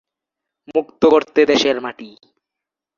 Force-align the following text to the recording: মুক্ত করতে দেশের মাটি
মুক্ত 0.67 1.01
করতে 1.05 1.41
দেশের 1.45 1.77
মাটি 1.81 2.09